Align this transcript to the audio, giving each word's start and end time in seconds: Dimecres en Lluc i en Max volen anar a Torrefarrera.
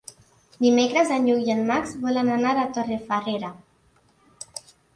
Dimecres 0.65 1.11
en 1.17 1.27
Lluc 1.31 1.43
i 1.49 1.53
en 1.57 1.61
Max 1.67 1.93
volen 2.07 2.33
anar 2.37 2.55
a 2.61 2.65
Torrefarrera. 2.79 3.55